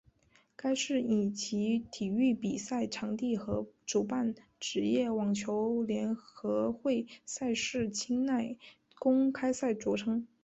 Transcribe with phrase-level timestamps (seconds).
[0.55, 8.57] 该市以其体育比赛场地和主办职业网球联合会赛事清奈
[8.97, 10.25] 公开赛着称。